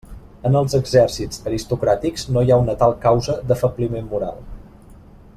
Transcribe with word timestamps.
En 0.49 0.55
els 0.59 0.75
exèrcits 0.77 1.43
aristocràtics 1.51 2.25
no 2.37 2.43
hi 2.47 2.53
ha 2.55 2.59
una 2.63 2.75
tal 2.79 2.95
causa 3.05 3.35
d'afebliment 3.51 4.09
moral. 4.15 4.41